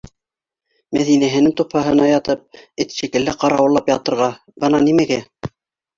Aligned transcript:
Мәҙинәһенең 0.97 1.53
тупһаһына 1.59 2.07
ятып, 2.11 2.63
эт 2.85 2.97
шикелле 3.01 3.37
ҡарауыллап 3.45 3.93
ятырға- 3.95 4.31
бына 4.65 4.85
нимәгә! 4.87 5.25